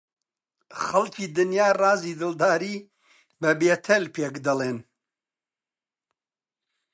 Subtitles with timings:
[0.83, 2.75] خەڵکی دنیا ڕازی دڵداری
[3.39, 4.77] بە بێتەل پێک دەڵێن